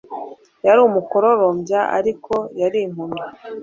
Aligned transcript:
Yari 0.65 0.79
umukororombya, 0.87 1.79
ariko 1.97 2.33
yari 2.61 2.79
impumyi. 2.87 3.23